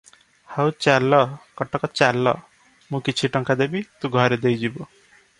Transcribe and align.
ହଉ 0.51 0.69
ଚାଲ, 0.85 1.17
କଟକ 1.59 1.89
ଚାଲ, 1.99 2.33
ମୁଁ 2.95 3.01
କିଛି 3.09 3.29
ଟଙ୍କା 3.35 3.57
ଦେବି, 3.59 3.83
ତୁ 4.01 4.11
ଘରେ 4.17 4.39
ଦେଇଯିବୁ। 4.47 4.87